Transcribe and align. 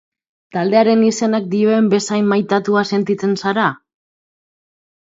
Taldearen 0.55 1.03
izenak 1.09 1.45
dioen 1.53 1.91
bezain 1.93 2.27
maitatua 2.33 2.85
sentitzen 2.95 3.39
zara? 3.45 3.71